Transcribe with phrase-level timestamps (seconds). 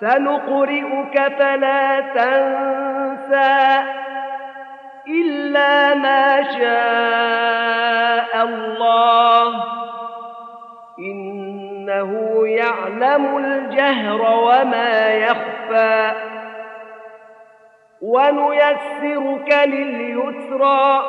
[0.00, 3.82] سنقرئك فلا تنسى
[5.08, 9.64] إلا ما شاء الله.
[10.98, 16.12] إنه يعلم الجهر وما يخفى.
[18.02, 21.02] ونيسرك لليسرى.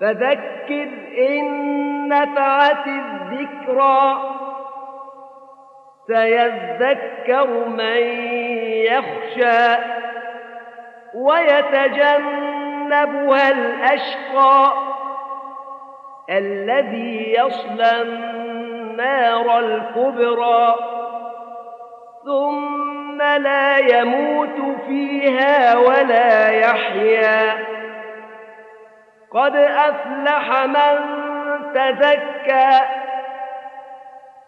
[0.00, 0.88] فذكر
[1.28, 4.35] إن نفعت الذكرى.
[6.06, 8.02] سيذكر من
[8.86, 9.76] يخشى
[11.14, 12.70] ويتجنبها
[13.50, 14.72] الأشقى
[16.30, 20.74] الذي يصلى النار الكبرى
[22.24, 27.66] ثم لا يموت فيها ولا يحيا.
[29.30, 30.98] قد أفلح من
[31.74, 32.80] تزكى